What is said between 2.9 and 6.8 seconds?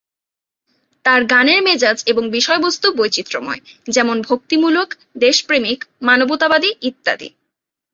বৈচিত্র্যময়; যেমন: ভক্তিমূলক, দেশপ্রেমিক, মানবতাবাদী